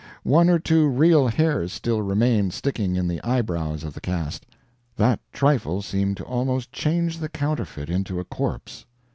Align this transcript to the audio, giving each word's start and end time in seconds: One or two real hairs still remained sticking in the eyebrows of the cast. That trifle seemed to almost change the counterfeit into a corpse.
One 0.23 0.49
or 0.49 0.57
two 0.57 0.87
real 0.87 1.27
hairs 1.27 1.71
still 1.71 2.01
remained 2.01 2.53
sticking 2.55 2.95
in 2.95 3.07
the 3.07 3.23
eyebrows 3.23 3.83
of 3.83 3.93
the 3.93 4.01
cast. 4.01 4.47
That 4.95 5.19
trifle 5.31 5.83
seemed 5.83 6.17
to 6.17 6.23
almost 6.23 6.71
change 6.71 7.19
the 7.19 7.29
counterfeit 7.29 7.87
into 7.87 8.19
a 8.19 8.25
corpse. 8.25 8.87